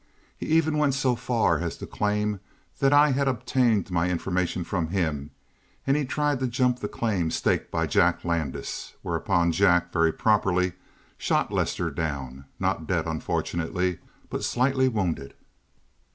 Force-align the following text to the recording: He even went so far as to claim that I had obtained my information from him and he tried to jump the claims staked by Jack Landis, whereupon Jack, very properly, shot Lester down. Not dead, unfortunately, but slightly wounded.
He 0.35 0.47
even 0.47 0.79
went 0.79 0.95
so 0.95 1.15
far 1.15 1.59
as 1.59 1.77
to 1.77 1.85
claim 1.85 2.39
that 2.79 2.91
I 2.91 3.11
had 3.11 3.27
obtained 3.27 3.91
my 3.91 4.09
information 4.09 4.63
from 4.63 4.87
him 4.87 5.29
and 5.85 5.95
he 5.95 6.05
tried 6.05 6.39
to 6.39 6.47
jump 6.47 6.79
the 6.79 6.87
claims 6.87 7.35
staked 7.35 7.69
by 7.69 7.85
Jack 7.85 8.25
Landis, 8.25 8.95
whereupon 9.03 9.51
Jack, 9.51 9.93
very 9.93 10.11
properly, 10.11 10.73
shot 11.19 11.51
Lester 11.53 11.91
down. 11.91 12.45
Not 12.59 12.87
dead, 12.87 13.05
unfortunately, 13.05 13.99
but 14.27 14.43
slightly 14.43 14.87
wounded. 14.87 15.35